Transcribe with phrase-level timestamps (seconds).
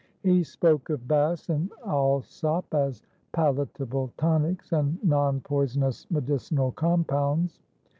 [0.23, 3.03] He spoke of Bass and Allsopp as
[3.33, 7.59] "palatable tonics" and "non poisonous medicinal compounds."